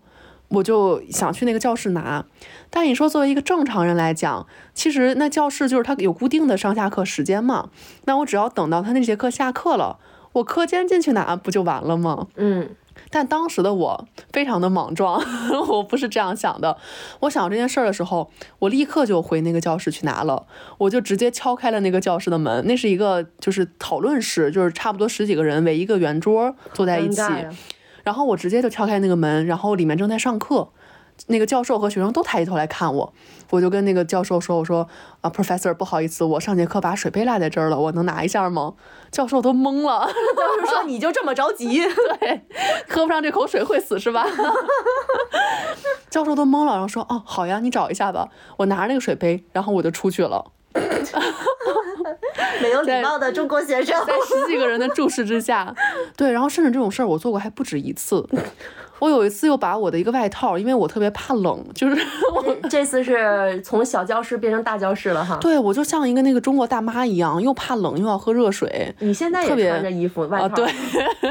[0.50, 2.24] 我就想去那个教室拿，
[2.70, 7.70] 但你说作为一个正常人来讲，其实那教室就是它有固定的上下课时间嘛，
[8.06, 10.00] 那我只要等到他那节课下课了，
[10.34, 12.28] 我课间进去拿不就完了吗？
[12.38, 12.70] 嗯，
[13.10, 15.22] 但当时的我非常的莽撞，
[15.68, 16.78] 我不是这样想的。
[17.22, 27.22] 我想这件事儿的时候，我立刻就回那个教室去拿了，我就直接敲开了那个教室的门，那是一个就是讨论室，就是差不多十几个人围一个圆桌坐在一起。
[28.08, 30.70] 然后我直接就敲开那个门，然后里面正在上课，
[31.26, 33.14] 那个教授和学生都抬起头来看我，
[33.50, 34.88] 我就跟那个教授说：“我说
[35.20, 38.76] 啊，Professor，不好意思，我上节课把水杯落在这儿了，我能拿一下吗？”
[39.12, 40.14] 教授都懵了，教
[40.62, 41.82] 授说：“你就这么着急？
[42.22, 42.46] 对，
[42.88, 44.26] 喝不上这口水会死是吧？”
[46.10, 50.46] 教授都懵了，然后说：“哦，好呀，你找一下吧。”我拿着那个水杯，然后我就出去了。
[52.62, 55.74] 没有礼貌的中国学生，在十几个人的注视之下，
[56.16, 58.26] 对，然后甚至这种事儿我做过还不止一次。
[59.00, 61.96] 我有一次又把我的一个外套，因为我特别怕冷，就是
[62.34, 65.38] 我这次是从小教室变成大教室了哈。
[65.40, 68.94] 对，我就像一个那个中国大妈一样，又怕冷又要喝热水。
[69.00, 70.56] 你现在也穿着衣服外套？
[70.56, 70.66] 对，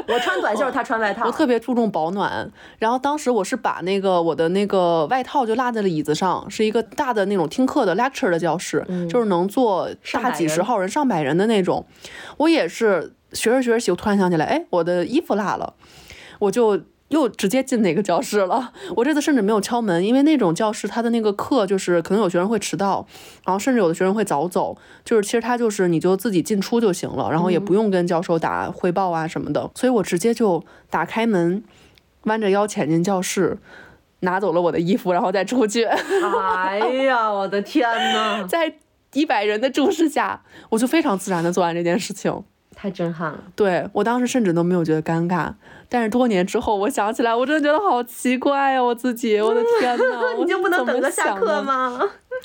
[0.06, 1.26] 我穿短袖， 他穿外套。
[1.26, 2.50] 我特别注重保暖。
[2.78, 11.84] 然后当时我是把那个我的那个外套就落在了椅子上，是一个大的那种听课的 lecture 的教室，就是能坐大几十号人、上百人的那种。
[12.36, 15.74] 我也是学着学着习，我突然想起来，哎，我的衣服落了，
[16.38, 16.80] 我就。
[17.08, 18.72] 又直接进那个教室了。
[18.96, 23.06] 我这次甚至没有敲门，因为那种教室它的那个课就是可能有学生会迟到，
[23.44, 29.70] 然后甚至有的学生会早走，就是其实他就是你就自己进出就行了，然后也不用跟教授打汇报啊什么的。
[29.74, 31.62] 所以我直接就打开门，
[32.24, 33.58] 弯着腰潜进教室，
[34.20, 35.84] 拿走了我的衣服，然后再出去。
[35.84, 38.74] 哎呀， 我的天呐，在
[39.12, 42.42] 一百人的注视下，我就非常自然的做完这件事情。
[42.78, 43.42] 太震撼了！
[43.56, 45.50] 对我当时甚至都没有觉得尴尬，
[45.88, 48.82] 但是多年之后我想起来，我真的觉得好奇怪呀！
[48.84, 50.04] 我自己，我的 天呐，
[50.38, 51.98] 你就不能等个下课吗？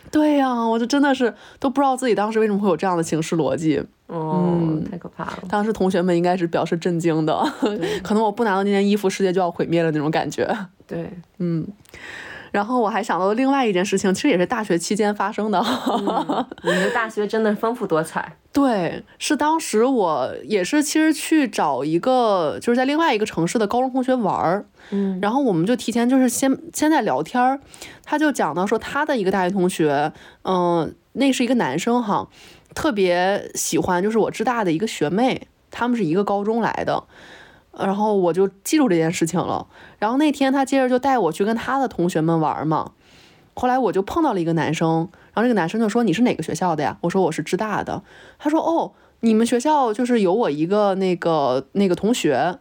[0.10, 3.84] 对呀，我就真的是都不知道自己当时为什么会有这样的行事逻辑。
[4.08, 4.58] 哦，
[4.90, 5.40] 太可怕了！
[5.50, 7.38] 当时同学们应该是表示震惊的，
[8.02, 10.48] 可能我不拿到那件衣服，世界就要毁灭了那种感觉。
[10.88, 11.68] 对，嗯。
[12.52, 15.60] 然后我还想到另外一件事情，其实也是大学期间发生的。
[16.64, 18.38] 你的大学真的丰富多彩。
[18.54, 27.62] 对，是当时我也是其实去找一个就是在另外一个城市的高中同学玩儿，嗯，然后我们就提前就是先先在聊天儿，
[28.04, 30.12] 他就讲到说他的一个大学同学，
[30.44, 32.28] 嗯，那是一个男生哈，
[32.76, 37.06] 特别喜欢就是我浙大的一个学妹，他们是一个高中来的。
[37.78, 39.68] 然后我就记住这件事情了。
[40.00, 42.92] 然后那天他接着就带我去跟他的同学们玩嘛。
[43.54, 48.02] 后来我就碰到了一个男生，然后这个男生就说：“你是哪个学校的呀？”我说：“我是浙大的。”
[48.40, 52.60] 他说：“哦，你们学校就是有我一个那个那个同学，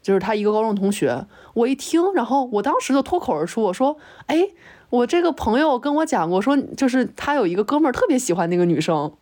[0.00, 4.48] 就是他一个高中同学。”我一听，然后我当时就脱口而出：“我说，哎，
[4.90, 9.12] 我这个朋友跟我讲过，说就是他有一个哥们儿特别喜欢那个女生。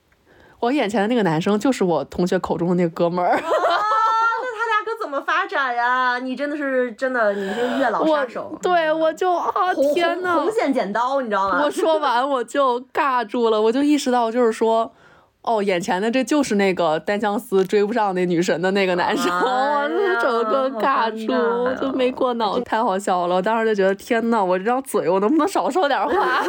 [0.60, 3.42] 我眼前的那个男生就是我同学口中的那个哥们儿。
[5.10, 6.20] ”怎么发展呀？
[6.22, 8.56] 你真的是真的，你是月老杀手。
[8.62, 11.62] 对，我就啊，天呐，红线剪刀，你知道吗？
[11.64, 14.92] 我说完 我就尬住了，我就意识到，就是说，
[15.42, 19.88] 哦，眼前的这就是那个单相思追不上那女神的那个男生， 我
[20.22, 21.26] 整个尬住，
[21.84, 23.34] 就没过脑，太好笑了。
[23.34, 26.12] 我当时就觉得，天呐，我这张嘴，我能不能少说点话？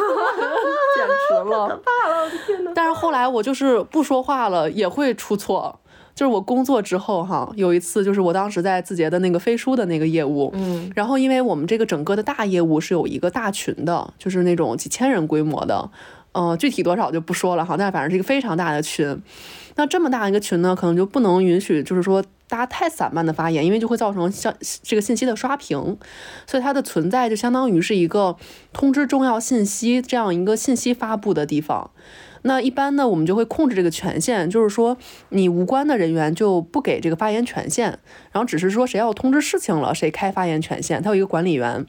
[0.94, 2.70] 简直了，可怕了，我的天呐。
[2.76, 5.80] 但是后来我就是不说话了，也会出错。
[6.22, 15.90] 就是我工作之后哈，有一次就是我当时在字节的那个飞书的那个业务，嗯，然后因为我们这个整个的大业务是有一个大群的，就是那种几千人规模的，
[16.30, 19.20] 呃，具体多少就不说了哈，但反正是一个非常大的群。
[19.74, 24.54] 那这么大一个群呢，可能就不能允许就是说大家太散漫的发言，因为就会造成像
[24.84, 25.98] 这个信息的刷屏，
[26.46, 28.36] 所以它的存在就相当于是一个
[28.72, 31.90] 通知重要信息这样一个信息发布的地方。
[32.42, 34.96] 那一般呢，我们就会控制这个权限，就是说
[35.28, 37.98] 你无关的人员就不给这个发言权限，
[38.32, 41.86] 然后只是说谁要通知事情了，谁开发言权限，他有一个管理员。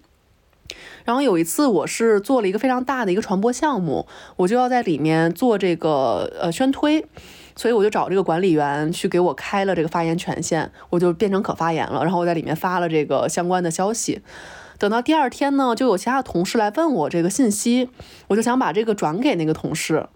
[1.03, 7.05] 然后有一次我是做了一个非常大的一个传播项目，我就要在里面做这个呃宣推，
[7.55, 14.21] 所以我就找这个管理员去给我开了这个发言权限，我就变成可发言了，然后我在里面发了这个相关的消息。
[14.79, 17.89] 等到第二天呢，就有其他同事来问我这个信息，
[18.29, 20.07] 我就想把这个转给那个同事。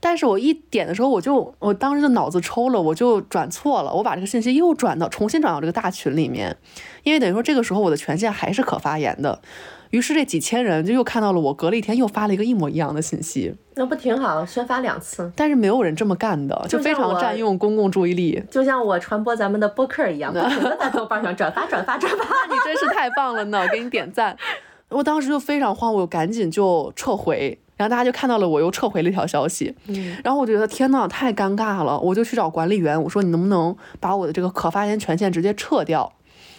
[0.00, 6.56] 但是我一点的时候，我就我当时就脑子抽了，我就转错了，我把这个信息又转到重新转到这个大群里面，
[7.02, 9.40] 因为等于说这个时候我的权限还是可发言的，
[9.90, 14.46] 于是这几千人就又看到了我隔了一天又发了一个一模一样的信息，那不挺好？
[14.46, 24.36] 宣发两次，但是没有人这么干的，就非常占用公共注意力，就像我传播咱们的播客一样，不停的在豆瓣上转发转发转发， 你真是太棒了呢，给你点赞，
[24.90, 27.58] 我当时就非常慌，我赶紧就撤回。
[27.78, 29.74] 然后大家就看到了我又撤回了一条消息，
[30.24, 36.12] 然后我觉得天呐，太尴尬了，我就去找管理员，我说你能不能把我的这个可发言权限直接撤掉，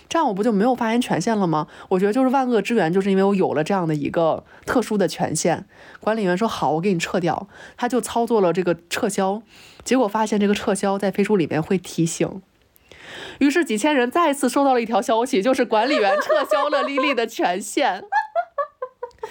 [0.08, 1.68] 这样我不就没有发言权限了吗？
[1.90, 5.66] 我觉得就是万恶之源，就是因为我有了这样的一个特殊的权限。
[6.00, 9.42] 管理员说好，我给你撤掉，他就操作了这个撤销，
[9.84, 12.42] 结果发现这个撤销在飞书里面会提醒，
[13.40, 18.06] 于是几千人再次收到了一条消息，就是管理员撤销了丽丽的权限。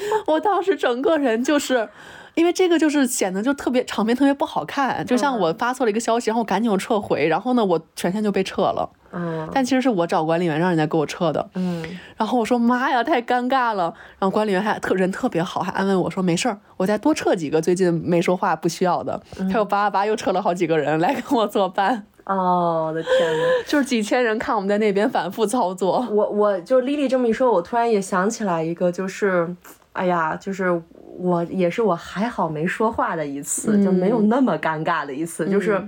[0.27, 1.89] 我当时整个人就是，
[2.35, 8.91] 因为这个就是显得就特别场面特别不好看，就像我发错了一个消息，然后赶紧撤回，然后呢我权限就被撤了。
[9.11, 11.49] 嗯，但其实是我找管理员让人家给我撤的。
[11.55, 11.83] 嗯，
[12.19, 13.85] 然后我说妈呀，太尴尬了。
[14.19, 19.19] 然后管理员还特人特别好，还安慰我说没事儿，我再多撤几个最近没说话不需要的。
[19.51, 22.05] 他又叭叭又撤了好几个人来跟我作伴。
[22.25, 26.07] 哦，我的天呐，就是几千人看我们在那边反复操作。
[26.11, 29.57] 我我就丽丽这么一说，我突然也想起来一个，就是。
[29.99, 30.81] 哎呀，就是
[31.19, 35.83] 我也是我还好没说话的一次，就没有那么尴尬的一次，就是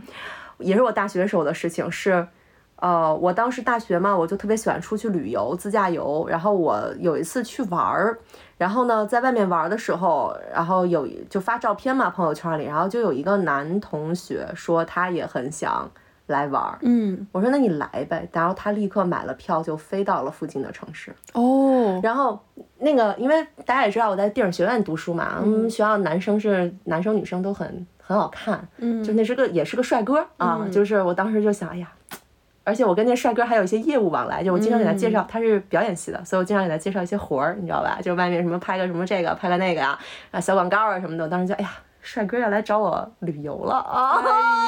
[0.59, 1.89] 也是我大学时候的事情。
[1.93, 2.27] 是，
[2.75, 6.27] 呃，我当时大学嘛，我就特别喜欢出去旅游，自驾游。
[6.29, 8.19] 然后我有一次去玩儿，
[8.59, 15.89] 然后呢，在外面玩的时候，然后有就发照片嘛，朋友圈里，然后就有一个男同学说他也很想。
[16.31, 22.39] 来玩儿，嗯，我说那你来呗，然后他立刻买了票就飞到了附近的城市，哦，然后
[22.79, 31.93] 那个因为大家也知道我在电影学院读书嘛，嗯，学校男生是男生女生都很很好看，嗯，就那是个也是个帅哥啊，就是我当时就想，哎呀，
[32.65, 37.99] 而且我跟那帅哥还有一些业务往来，就我经常给他介绍，他是表演系的，所以我经常给他介绍一些活儿，你知道吧？
[38.03, 39.99] 就外面什么拍个什么这个，拍个那个呀，
[40.31, 41.71] 啊小广告啊什么的，我当时就哎呀。
[42.03, 44.23] 帅哥要来找我旅游了啊！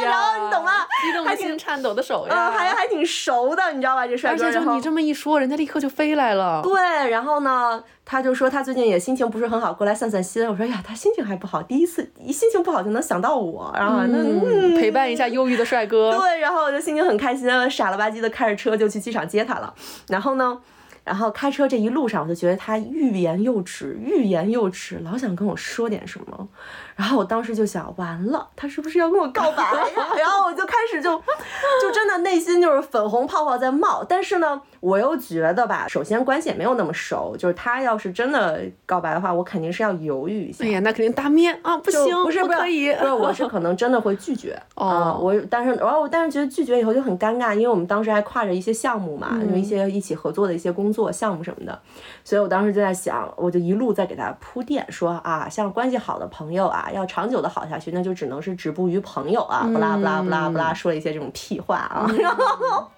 [0.05, 0.73] 然后你懂吗？
[1.03, 4.07] 激动的心，颤抖的手呀，还还挺熟的，你知道吧？
[4.07, 6.61] 这帅哥，而且就你这么一说，人家立刻就飞来了。
[6.62, 10.47] 对，然后呢，他就说他最近也心情不是很好，过来散散心。
[10.47, 16.16] 我说呀，他心情还不好，第一次一心情不好就能想到我，然后那陪伴一下忧郁的帅哥。
[16.18, 19.73] 对，然后我就心情很开心，傻了吧唧的开着车就去机场接他了。
[20.09, 20.59] 然后呢？
[21.04, 26.48] 然后开车这一路上，我就觉得他欲言又止，欲言又止，老想跟我说点什么。
[26.94, 29.84] 然后我当时就想，完了，他是不是要跟我告白呀？
[30.18, 31.16] 然后我就开始就，
[31.80, 34.05] 就真的内心就是粉红泡泡在冒。
[34.05, 40.64] 但是呢，我又觉得吧，首先关系也没有那么熟，就是他要是真的告白的话，我肯定是要犹豫一下。
[40.64, 45.14] 哎呀，那肯定大面啊，不行，不是不可以，对，我是 可能真的会拒绝 啊。
[45.14, 51.80] 我但是，然后我但是觉得拒绝以后就很尴尬，因为我们当时还跨着一些项目嘛，有一些一起合作的一些工作项目什么的，
[52.22, 56.90] 所以我当时就在想，我就一路在给他铺垫，说啊，像关系好的朋友啊。
[56.93, 59.62] 要长久的好下去，那就只能是止步于朋友啊！
[59.64, 62.07] 不啦不啦不啦不啦，说了一些这种屁话啊。
[62.18, 62.90] 然后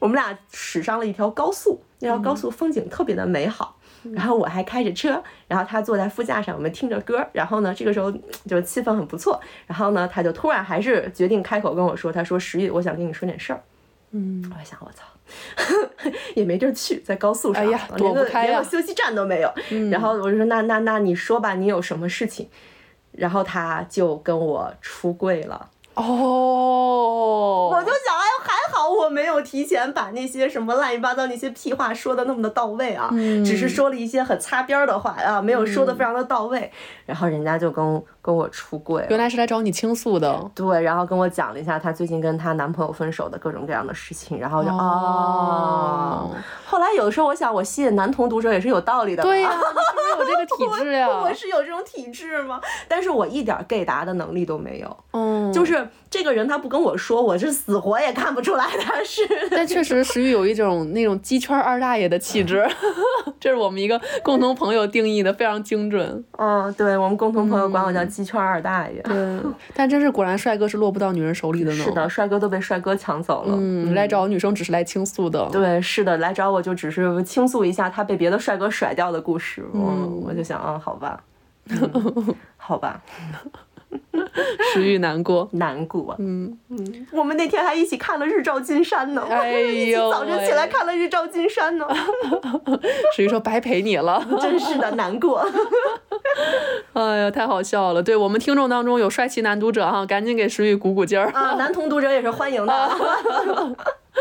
[0.00, 3.74] 我们俩驶上了一条高速，那条高速风景特别的美好。
[4.14, 7.26] 然后我还开着车，然后他坐在副驾上，我们听着歌。
[7.32, 8.10] 然后呢，这个时候
[8.46, 9.40] 就气氛很不错。
[9.66, 13.60] 然后呢，他就突然还是决定开口跟我说：“他说石玉，我想跟你说点事儿。”
[14.12, 15.04] 嗯，我想我操，
[16.34, 19.52] 也没地儿去，在高速上，哎呀，躲不开呀，休息站都没有。
[19.90, 22.48] 然后我就说：“那那那你说吧，你有什么事情？”
[23.12, 25.68] 然后他就跟我出柜了
[25.98, 33.10] 哦，我就想，哎，还好我没有提前把那些什么乱七八糟那些屁话说的那么的到位啊，
[33.44, 36.70] 只是说了一些很擦边的话啊，没有说的非常的到位。
[37.04, 40.50] 然后人家就跟跟我出柜，原来是来找你倾诉的。
[40.54, 46.30] 对，然后跟我讲了一下她最近跟她男朋友分手的各种各样的事情，然后就哦。
[46.66, 49.22] 后来有的时候我想，我吸引男同读者也是有道理的。
[49.22, 51.08] 对呀，你是不是有这个体质呀？
[51.24, 52.60] 我是有这种体质吗？
[52.86, 54.96] 但是我一点 gay 答的能力都没有。
[55.12, 59.22] 嗯，就是这个人他不跟我说，我是死活也看不出来他是。
[59.50, 62.68] 但确实石玉有一种那种鸡圈二大爷的气质，
[63.40, 66.22] 这是我们一个共同朋友定义的，非常精准。
[66.36, 69.00] 嗯，对我们共同朋友管我叫鸡圈二大爷。
[69.02, 69.40] 对，
[69.74, 71.84] 但真是果然帅哥是落不到女人手里的呢。
[71.84, 73.56] 是的，帅哥都被帅哥抢走了。
[73.58, 75.48] 嗯，来找女生只是来倾诉的。
[75.50, 76.58] 对，是的，来找我。
[76.58, 81.22] 我就只是倾诉一下他被别的帅哥甩掉的故事，嗯，我就想，嗯，好吧，
[82.56, 83.00] 好吧，
[84.72, 91.86] 石玉难过， 难过，嗯嗯，我们那天还一起看了日照金山呢， 哎呦，早晨起来看了日照金山呢，
[93.14, 95.46] 石玉说白陪你了，真是的，难过，
[96.92, 101.30] 哎呀，太好笑了，对我们听众当中有帅气男读者哈，赶紧给石玉鼓鼓劲儿。
[101.30, 102.90] 啊，男同读者也是欢迎的。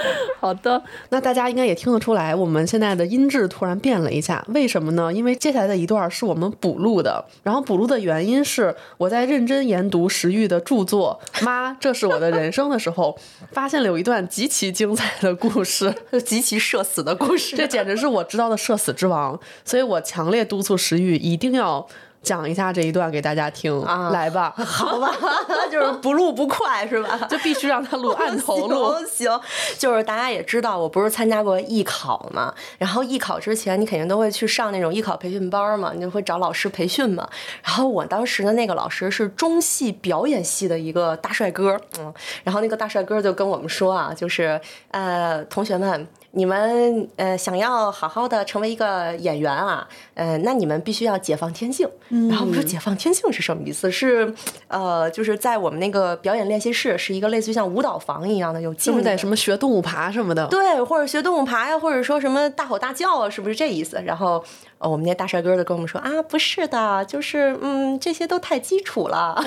[0.39, 5.12] 好的，那大家应该也听得出来，我们现在的音质突然变了一下，为什么呢？
[5.12, 13.18] 因为接下来的一段是我们补录的，然后补录的原因是我在认真研读石玉的著作《妈，这是我的人生》的时候，
[13.52, 15.93] 发现了有一段极其精彩的故事，
[16.24, 21.88] 极其社死的故事，这简直是我知道的社死之王，所以我强烈督促石玉一定要。
[22.28, 25.16] 讲一下这一段给大家听，啊来吧，好吧，
[25.72, 27.18] 就是不录不快是吧？
[27.30, 28.94] 就必须让他录，按头录。
[29.08, 29.40] 行，
[29.78, 37.26] 就是大家也知道，我不是参加过艺考嘛，然后艺考之前你肯定都会去上那种艺考培训班嘛，你就会找老师培训嘛。
[37.64, 42.14] 然后我当时的那个老师是中戏表演系的一个大帅哥，嗯，
[42.44, 44.60] 然后那个大帅哥就跟我们说啊，就是
[44.92, 46.06] 呃，同学们。
[46.32, 51.88] 你们呃想要好好的成为一个演员啊，呃，那你们必须要解放天性。
[52.09, 53.91] 然后我说解放天性是什么意思？
[53.91, 54.34] 是
[54.68, 60.47] 呃，就是在我们那个表演练习室，是一个类似于像舞蹈房一样的，有就是在什么学动物爬什么的。
[60.47, 64.01] 对，或者学动物爬呀，或者说什么大吼大叫啊，是不是这意思？
[64.03, 64.43] 然后。
[64.80, 69.43] 哦，我们那大帅哥就跟我们说啊，不是的，就是嗯，这些都太基础了。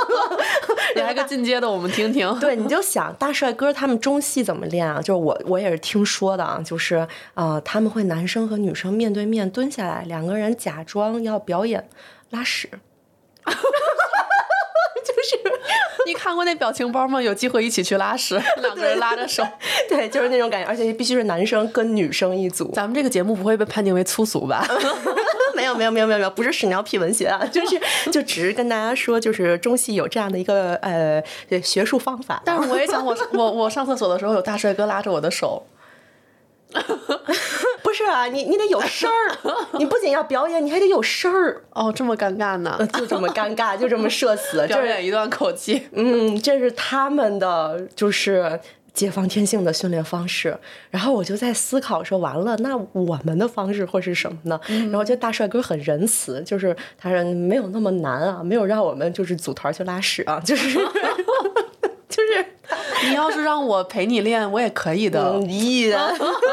[0.96, 2.34] 来个进阶的，我们听听。
[2.40, 4.98] 对，你就想大帅哥他们中戏怎么练啊？
[5.02, 11.88] 就是我我也是听说的啊，就是呃，他们会男生和女生面对面蹲下来，两个人假装要表演
[12.30, 12.68] 拉屎。
[15.06, 15.38] 就是
[16.04, 17.22] 你看过那表情包吗？
[17.22, 19.46] 有机会一起去拉屎，两个人拉着手，
[19.88, 22.70] 对，就是那种感觉，而且必须是男生跟女生一组。
[22.72, 24.66] 咱们这个节目不会被判定为粗俗吧？
[25.54, 27.80] 没有，没有，没有，没有，没有，不是屎尿屁文学啊，就是
[28.10, 31.22] 就只是跟大家说，就是中戏有这样的一个呃
[31.62, 32.42] 学术方法。
[32.44, 35.66] 但是我也想，我我我上厕所的时候有大帅哥拉着我的手。
[37.96, 41.62] 不是啊，你你得有声儿，你不仅要表演，你还得有声儿。
[41.70, 42.78] 哦，这么尴尬呢？
[42.92, 45.86] 就这么尴尬，就这么社死， 表演一段口技。
[45.92, 48.60] 嗯，这是他们的就是
[48.92, 50.54] 解放天性的训练方式。
[50.90, 54.60] 然后我就在思考说，完了，那我们的方式会是什么呢？
[54.68, 60.78] 然后觉得大帅哥很仁慈，就是他说没有那么难啊，没有让我们就是组团去拉屎啊，就是。
[62.08, 62.46] 就是
[63.08, 65.38] 你要是让我陪你练，我也可以的。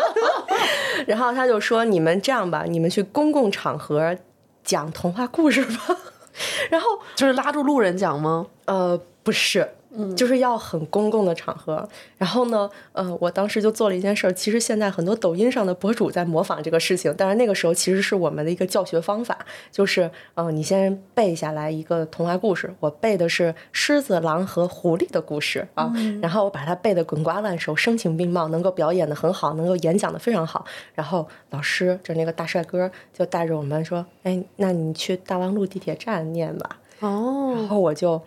[1.07, 4.15] 然后他就说：“你们这样吧，你们去公共场合
[4.63, 5.97] 讲童话故事吧。
[6.69, 8.47] ”然后就是拉住路人讲吗？
[8.65, 11.87] 呃，不是，嗯，就是要很公共的场合。
[12.17, 19.37] 然后呢，呃，我当时就做了一件事儿，其实现在很多抖音上的博主在模仿这个事情，但是那个时候其实是我们的一个教学方法，
[19.71, 30.65] 就是，嗯，你先背下来一个童话故事，我背的是狮子、狼和狐狸的故事啊，然后我把它背得滚瓜烂熟，声情并茂，能够表演的很好，能够演讲的非常好。
[30.95, 36.77] 然后老师就那个大帅哥就带着我们说，哎，那你去大望路地铁站念吧。
[37.01, 38.21] 哦，然后我就。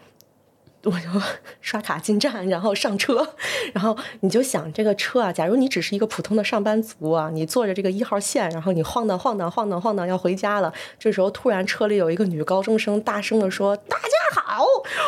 [0.87, 1.21] 我就
[1.61, 3.35] 刷卡进站，然后上车，
[3.75, 14.65] 然后你就想这个车啊，假如你只是一个普通的上班族啊，你坐着这个一号线，然后你晃荡晃荡晃荡晃荡要回家了，这时候突然车里有一个女高中生大声的说：“大家好，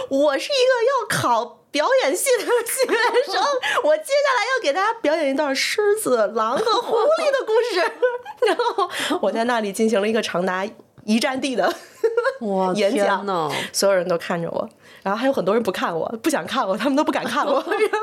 [0.09, 3.43] 我是一个要考表演系的学生，
[3.85, 7.81] 我接下来要给大家表演一段狮子、狼和狐狸的故事。”
[8.47, 10.67] 然后我在那里进行了一个长达
[11.09, 11.65] 一站地的
[12.77, 13.25] 演讲，
[13.73, 14.69] 所有人都看着我。
[15.03, 17.53] 然后还有很多人不看我， 不想看我，他们都不敢看我。
[17.55, 17.99] 然后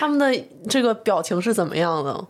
[0.00, 2.26] 他们的这个表情是怎么样的？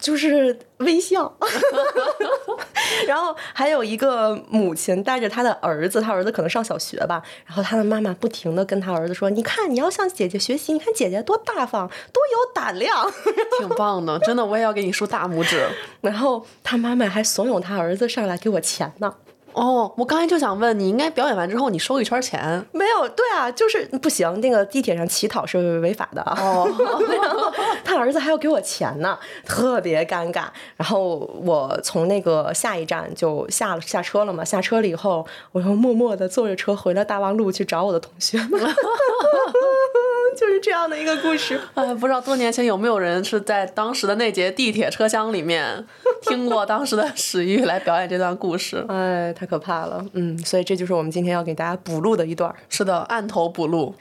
[0.00, 1.32] 就是微笑。
[3.06, 7.22] 然后还有一个母亲带着他的儿子，他儿子可能上小学吧。
[7.46, 13.12] 然后他的妈妈不停的跟他儿子说：“你看，你要向姐姐学习，你看姐姐多大方，多有胆量。”
[13.58, 15.66] 挺棒的，真的，我也要给你竖大拇指。
[16.00, 19.14] 然后他妈妈还怂恿他儿子上来给我钱呢。
[19.54, 22.64] 哦，我刚才就想问你，应该表演完之后你收一圈钱？
[22.72, 26.20] 没有，对啊，就是不行，那个地铁上乞讨是违法的。
[26.22, 26.68] 哦，
[27.84, 30.46] 他儿子还要给我钱呢，特别尴尬。
[30.76, 38.60] 然后我从那个下一站就下了下车了嘛，下车了以后，我又默默的坐着车回了大望路去找我的同学们。
[40.38, 41.60] 就是这样的一个故事。
[41.74, 45.84] 哎，不知道多年前有没有人是在当时的那节地铁车厢里面
[46.28, 48.84] 听过当时的史玉来表演这段故事？
[48.88, 50.04] 哎，太可怕了。
[50.14, 52.54] 嗯，所以这就是我们今天要给大家补录的一段。
[52.68, 53.94] 是的，按头补录。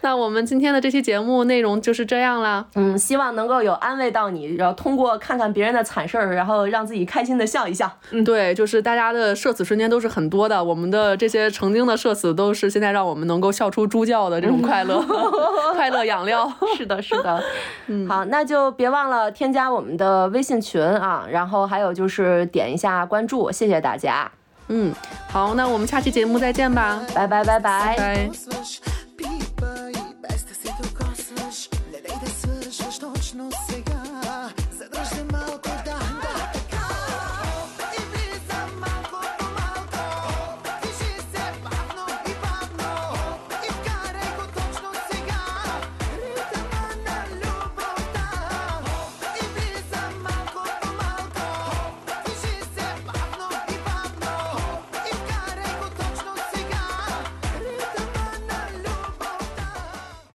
[0.02, 2.64] 那我们今天的这期节目内容就是这样啦。
[2.74, 7.90] 嗯，希望能够有安慰到你，然后通过看看别人的惨事儿，然后让自己开心的笑一笑。
[8.10, 15.04] 嗯，对，就是大家的社死瞬间都是很多的，我们的这些曾经的社死都是现在让我们能够笑出猪叫的这种快乐，
[15.74, 16.50] 快乐养料。
[16.76, 17.42] 是的，是的。
[17.88, 24.30] 嗯，好，那就别忘了添加我们的微信群啊，然后还有就是点一下关注，谢谢大家。
[24.68, 24.94] 嗯，
[25.28, 29.09] 好，那我们下期节目再见吧，拜拜拜拜拜。